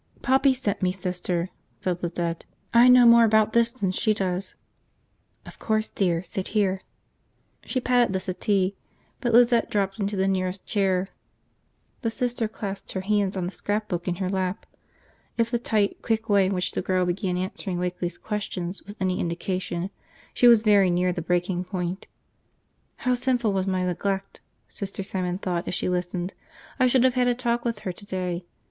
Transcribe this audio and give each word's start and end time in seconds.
"Poppy 0.23 0.55
sent 0.55 0.81
me, 0.81 0.91
Sister," 0.91 1.49
said 1.79 2.01
Lizette. 2.01 2.43
"I 2.73 2.87
know 2.87 3.05
more 3.05 3.23
about 3.23 3.53
this 3.53 3.71
than 3.71 3.91
she 3.91 4.15
does." 4.15 4.55
"Of 5.45 5.59
course, 5.59 5.89
dear. 5.89 6.23
Sit 6.23 6.47
here." 6.57 6.81
She 7.65 7.79
patted 7.79 8.11
the 8.11 8.19
settee; 8.19 8.75
but 9.19 9.31
Lizette 9.31 9.69
dropped 9.69 9.99
into 9.99 10.15
the 10.15 10.27
nearest 10.27 10.65
chair. 10.65 11.09
The 12.01 12.09
Sister 12.09 12.47
clasped 12.47 12.93
her 12.93 13.01
hands 13.01 13.37
on 13.37 13.45
the 13.45 13.51
scrapbook 13.51 14.07
in 14.07 14.15
her 14.15 14.27
lap. 14.27 14.65
If 15.37 15.51
the 15.51 15.59
tight, 15.59 16.01
quick 16.01 16.27
way 16.27 16.47
in 16.47 16.55
which 16.55 16.71
the 16.71 16.81
girl 16.81 17.05
began 17.05 17.37
answering 17.37 17.77
Wakeley's 17.77 18.17
questions 18.17 18.81
was 18.81 18.95
any 18.99 19.19
indication, 19.19 19.91
she 20.33 20.47
was 20.47 20.63
very 20.63 20.89
near 20.89 21.13
the 21.13 21.21
breaking 21.21 21.63
point. 21.65 22.07
How 23.05 23.13
sinful 23.13 23.53
was 23.53 23.67
my 23.67 23.85
neglect, 23.85 24.41
Sister 24.67 25.03
Simon 25.03 25.37
thought 25.37 25.67
as 25.67 25.75
she 25.75 25.87
listened. 25.89 26.33
I 26.79 26.87
should 26.87 27.03
have 27.03 27.13
had 27.13 27.27
a 27.27 27.35
talk 27.35 27.63
with 27.63 27.81
her 27.81 27.91
today. 27.91 28.45